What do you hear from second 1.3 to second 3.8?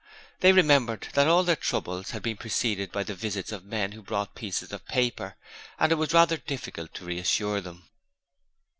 their troubles had been preceded by the visits of